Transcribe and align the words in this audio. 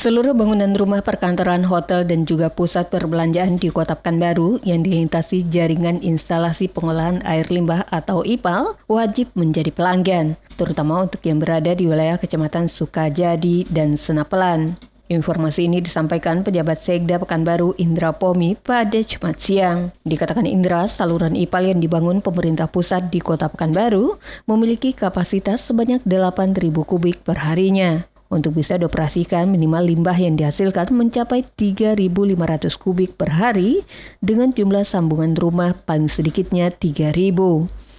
Seluruh 0.00 0.32
bangunan 0.32 0.72
rumah 0.72 1.04
perkantoran, 1.04 1.60
hotel, 1.60 2.08
dan 2.08 2.24
juga 2.24 2.48
pusat 2.48 2.88
perbelanjaan 2.88 3.60
di 3.60 3.68
Kota 3.68 3.92
Pekanbaru 4.00 4.56
yang 4.64 4.80
dilintasi 4.80 5.44
jaringan 5.52 6.00
instalasi 6.00 6.72
pengolahan 6.72 7.20
air 7.28 7.44
limbah 7.52 7.84
atau 7.92 8.24
IPAL 8.24 8.80
wajib 8.88 9.28
menjadi 9.36 9.68
pelanggan, 9.68 10.40
terutama 10.56 11.04
untuk 11.04 11.20
yang 11.28 11.36
berada 11.36 11.76
di 11.76 11.84
wilayah 11.84 12.16
Kecamatan 12.16 12.72
Sukajadi 12.72 13.68
dan 13.68 14.00
Senapelan. 14.00 14.80
Informasi 15.12 15.68
ini 15.68 15.84
disampaikan 15.84 16.40
pejabat 16.40 16.80
Sekda 16.80 17.20
Pekanbaru 17.20 17.76
Indra 17.76 18.16
Pomi 18.16 18.56
pada 18.56 19.04
Jumat 19.04 19.36
siang. 19.36 19.92
Dikatakan 20.08 20.48
Indra, 20.48 20.88
saluran 20.88 21.36
IPAL 21.36 21.76
yang 21.76 21.80
dibangun 21.84 22.24
pemerintah 22.24 22.72
pusat 22.72 23.12
di 23.12 23.20
Kota 23.20 23.52
Pekanbaru 23.52 24.16
memiliki 24.48 24.96
kapasitas 24.96 25.68
sebanyak 25.68 26.00
8.000 26.08 26.56
kubik 26.88 27.20
per 27.20 27.44
harinya. 27.44 28.08
Untuk 28.30 28.54
bisa 28.54 28.78
dioperasikan, 28.78 29.50
minimal 29.50 29.90
limbah 29.90 30.14
yang 30.14 30.38
dihasilkan 30.38 30.94
mencapai 30.94 31.42
3.500 31.58 32.78
kubik 32.78 33.18
per 33.18 33.34
hari 33.34 33.82
dengan 34.22 34.54
jumlah 34.54 34.86
sambungan 34.86 35.34
rumah 35.34 35.74
paling 35.74 36.06
sedikitnya 36.06 36.70
3.000. 36.70 37.10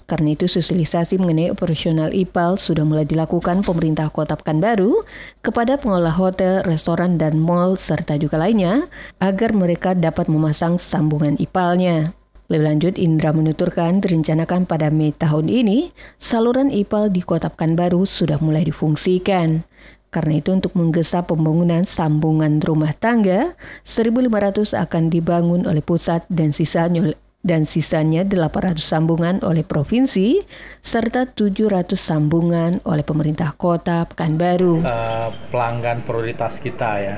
Karena 0.08 0.30
itu 0.32 0.48
sosialisasi 0.48 1.20
mengenai 1.20 1.52
operasional 1.52 2.16
IPAL 2.16 2.60
sudah 2.60 2.88
mulai 2.88 3.04
dilakukan 3.04 3.64
pemerintah 3.64 4.08
Kota 4.08 4.40
Pekanbaru 4.40 5.04
kepada 5.44 5.76
pengelola 5.76 6.16
hotel, 6.16 6.64
restoran, 6.64 7.20
dan 7.20 7.36
mal 7.36 7.76
serta 7.76 8.16
juga 8.16 8.40
lainnya 8.40 8.88
agar 9.20 9.52
mereka 9.52 9.96
dapat 9.96 10.32
memasang 10.32 10.80
sambungan 10.80 11.36
IPALnya. 11.40 12.16
Lebih 12.52 12.68
lanjut, 12.68 12.94
Indra 13.00 13.32
menuturkan 13.32 14.04
direncanakan 14.04 14.68
pada 14.68 14.92
Mei 14.92 15.16
tahun 15.16 15.48
ini, 15.48 15.96
saluran 16.20 16.68
IPAL 16.72 17.16
di 17.16 17.24
Kota 17.24 17.48
Pekanbaru 17.48 18.04
sudah 18.04 18.36
mulai 18.44 18.68
difungsikan. 18.68 19.64
Karena 20.12 20.44
itu 20.44 20.52
untuk 20.52 20.76
menggesa 20.76 21.24
pembangunan 21.24 21.88
sambungan 21.88 22.60
rumah 22.60 22.92
tangga, 22.92 23.56
1.500 23.88 24.76
akan 24.76 25.04
dibangun 25.08 25.64
oleh 25.64 25.80
pusat 25.80 26.28
dan 26.28 26.52
sisanya 26.52 27.16
dan 27.42 27.66
sisanya 27.66 28.22
800 28.22 28.78
sambungan 28.78 29.42
oleh 29.42 29.66
provinsi 29.66 30.46
serta 30.86 31.26
700 31.34 31.98
sambungan 31.98 32.78
oleh 32.86 33.02
pemerintah 33.02 33.58
kota 33.58 34.06
Pekanbaru. 34.06 34.86
Uh, 34.86 35.34
pelanggan 35.50 36.06
prioritas 36.06 36.62
kita 36.62 36.92
ya. 37.02 37.16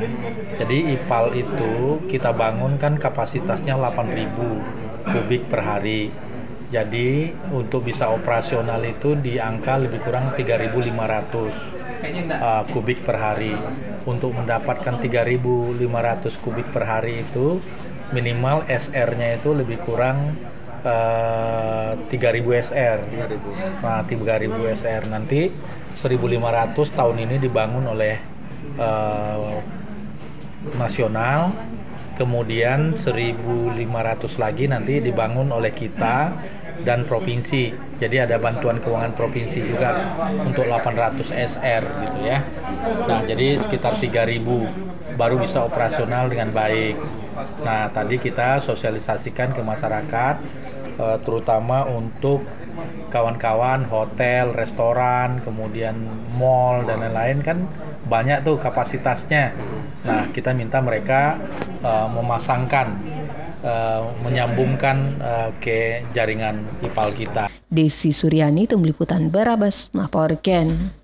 Jadi 0.55 0.95
IPAL 0.95 1.25
itu 1.35 1.71
kita 2.07 2.31
bangun 2.31 2.79
kan 2.79 2.95
kapasitasnya 2.95 3.75
8.000 3.75 5.11
kubik 5.11 5.51
per 5.51 5.59
hari. 5.59 6.07
Jadi 6.73 7.29
untuk 7.53 7.85
bisa 7.85 8.09
operasional 8.09 8.81
itu 8.81 9.13
di 9.13 9.37
angka 9.37 9.77
lebih 9.77 10.01
kurang 10.01 10.33
3.500 10.33 10.89
uh, 12.33 12.65
kubik 12.73 13.05
per 13.05 13.21
hari. 13.21 13.53
Untuk 14.09 14.33
mendapatkan 14.33 14.97
3.500 14.97 15.77
kubik 16.41 16.73
per 16.73 16.89
hari 16.89 17.21
itu 17.21 17.61
minimal 18.09 18.65
SR-nya 18.65 19.37
itu 19.37 19.53
lebih 19.53 19.85
kurang 19.85 20.33
uh, 20.81 21.93
3.000 22.09 22.65
SR. 22.65 22.97
3.000. 23.05 23.85
Nah, 23.85 24.01
3.000 24.09 24.73
SR 24.73 25.01
nanti 25.13 25.53
1.500 25.93 26.97
tahun 26.97 27.17
ini 27.21 27.37
dibangun 27.37 27.85
oleh 27.85 28.17
uh, 28.81 29.61
nasional 30.73 31.53
kemudian 32.13 32.93
1.500 32.93 33.73
lagi 34.37 34.65
nanti 34.69 35.01
dibangun 35.01 35.49
oleh 35.49 35.73
kita 35.73 36.33
dan 36.81 37.05
provinsi. 37.05 37.73
Jadi 38.01 38.17
ada 38.17 38.41
bantuan 38.41 38.81
keuangan 38.81 39.13
provinsi 39.13 39.61
juga 39.61 40.13
untuk 40.41 40.65
800 40.65 41.29
SR 41.29 41.83
gitu 41.85 42.19
ya. 42.25 42.41
Nah, 43.05 43.21
jadi 43.21 43.61
sekitar 43.61 44.01
3000 44.01 45.13
baru 45.13 45.37
bisa 45.37 45.61
operasional 45.61 46.29
dengan 46.29 46.49
baik. 46.49 46.97
Nah, 47.61 47.93
tadi 47.93 48.17
kita 48.17 48.57
sosialisasikan 48.61 49.53
ke 49.53 49.61
masyarakat 49.61 50.35
eh, 50.97 51.17
terutama 51.21 51.85
untuk 51.85 52.41
kawan-kawan 53.13 53.85
hotel, 53.85 54.57
restoran, 54.57 55.37
kemudian 55.45 55.93
mall 56.33 56.81
dan 56.81 57.05
lain-lain 57.05 57.39
kan 57.45 57.57
banyak 58.05 58.43
tuh 58.43 58.59
kapasitasnya. 58.59 59.55
Nah, 60.03 60.29
kita 60.29 60.51
minta 60.51 60.83
mereka 60.83 61.39
uh, 61.81 62.07
memasangkan 62.11 62.87
uh, 63.63 64.13
menyambungkan 64.21 64.97
uh, 65.17 65.49
ke 65.57 66.05
jaringan 66.11 66.61
IPAL 66.83 67.09
kita. 67.17 67.43
Desi 67.73 68.13
Suryani, 68.13 68.69
Tim 68.69 68.85
Liputan 68.85 69.33
Barabas, 69.33 69.89
Maporken. 69.95 70.93